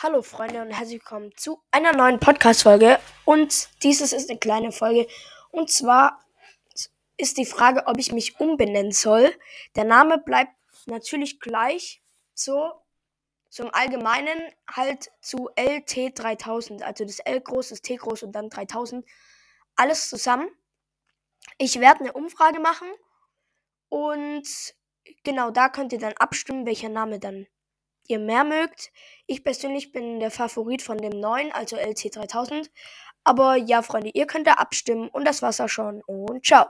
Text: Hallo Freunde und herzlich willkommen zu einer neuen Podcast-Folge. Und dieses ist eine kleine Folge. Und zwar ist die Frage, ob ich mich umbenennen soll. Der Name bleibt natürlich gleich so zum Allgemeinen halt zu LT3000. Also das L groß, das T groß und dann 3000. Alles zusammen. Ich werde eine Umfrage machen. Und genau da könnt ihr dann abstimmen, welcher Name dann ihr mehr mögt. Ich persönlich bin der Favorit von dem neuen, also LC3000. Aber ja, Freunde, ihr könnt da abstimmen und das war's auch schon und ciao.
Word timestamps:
Hallo 0.00 0.22
Freunde 0.22 0.62
und 0.62 0.70
herzlich 0.70 1.00
willkommen 1.00 1.36
zu 1.36 1.60
einer 1.72 1.92
neuen 1.92 2.20
Podcast-Folge. 2.20 3.00
Und 3.24 3.68
dieses 3.82 4.12
ist 4.12 4.30
eine 4.30 4.38
kleine 4.38 4.70
Folge. 4.70 5.08
Und 5.50 5.72
zwar 5.72 6.24
ist 7.16 7.36
die 7.36 7.44
Frage, 7.44 7.82
ob 7.88 7.98
ich 7.98 8.12
mich 8.12 8.38
umbenennen 8.38 8.92
soll. 8.92 9.34
Der 9.74 9.82
Name 9.82 10.18
bleibt 10.18 10.52
natürlich 10.86 11.40
gleich 11.40 12.00
so 12.32 12.70
zum 13.50 13.74
Allgemeinen 13.74 14.40
halt 14.70 15.10
zu 15.20 15.50
LT3000. 15.56 16.84
Also 16.84 17.04
das 17.04 17.18
L 17.18 17.40
groß, 17.40 17.70
das 17.70 17.82
T 17.82 17.96
groß 17.96 18.22
und 18.22 18.30
dann 18.30 18.50
3000. 18.50 19.04
Alles 19.74 20.08
zusammen. 20.08 20.48
Ich 21.56 21.80
werde 21.80 22.02
eine 22.02 22.12
Umfrage 22.12 22.60
machen. 22.60 22.86
Und 23.88 24.46
genau 25.24 25.50
da 25.50 25.68
könnt 25.68 25.92
ihr 25.92 25.98
dann 25.98 26.14
abstimmen, 26.18 26.66
welcher 26.66 26.88
Name 26.88 27.18
dann 27.18 27.48
ihr 28.08 28.18
mehr 28.18 28.44
mögt. 28.44 28.90
Ich 29.26 29.44
persönlich 29.44 29.92
bin 29.92 30.20
der 30.20 30.30
Favorit 30.30 30.82
von 30.82 30.98
dem 30.98 31.20
neuen, 31.20 31.52
also 31.52 31.76
LC3000. 31.76 32.68
Aber 33.24 33.56
ja, 33.56 33.82
Freunde, 33.82 34.10
ihr 34.14 34.26
könnt 34.26 34.46
da 34.46 34.54
abstimmen 34.54 35.08
und 35.08 35.26
das 35.26 35.42
war's 35.42 35.60
auch 35.60 35.68
schon 35.68 36.02
und 36.06 36.44
ciao. 36.46 36.68